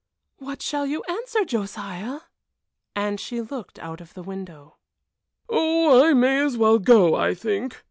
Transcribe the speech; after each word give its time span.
"What 0.39 0.63
shall 0.63 0.87
you 0.87 1.03
answer, 1.03 1.45
Josiah?" 1.45 2.21
and 2.95 3.19
she 3.19 3.39
looked 3.39 3.77
out 3.77 4.01
of 4.01 4.15
the 4.15 4.23
window. 4.23 4.77
"Oh, 5.47 6.03
I 6.09 6.13
may 6.15 6.39
as 6.39 6.57
well 6.57 6.79
go, 6.79 7.13
I 7.13 7.35
think. 7.35 7.79